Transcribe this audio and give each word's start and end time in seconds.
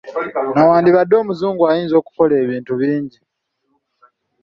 Newandibadde 0.55 1.13
omuzungu 1.21 1.63
ayinza 1.71 1.95
okukola 2.01 2.33
ebintu 2.43 2.71
bingi. 2.79 3.19